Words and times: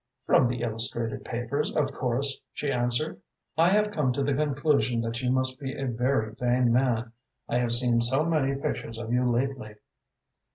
"From 0.25 0.47
the 0.47 0.61
illustrated 0.63 1.23
papers, 1.23 1.75
of 1.75 1.93
course," 1.93 2.41
she 2.53 2.71
answered. 2.71 3.21
"I 3.55 3.69
have 3.69 3.91
come 3.91 4.11
to 4.13 4.23
the 4.23 4.33
conclusion 4.33 4.99
that 5.01 5.21
you 5.21 5.29
must 5.31 5.59
be 5.59 5.75
a 5.79 5.85
very 5.85 6.33
vain 6.33 6.73
man, 6.73 7.11
I 7.47 7.59
have 7.59 7.71
seen 7.73 8.01
so 8.01 8.25
many 8.25 8.59
pictures 8.59 8.97
of 8.97 9.13
you 9.13 9.29
lately." 9.31 9.75